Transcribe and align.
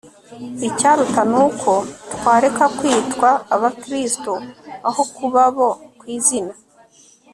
icyaruta 0.67 1.21
ni 1.31 1.37
uko 1.45 1.71
twareka 2.13 2.65
kwitwa 2.77 3.29
abakristo 3.55 4.31
aho 4.89 5.01
kubabo 5.15 5.67
ku 5.99 6.05
izina 6.17 6.53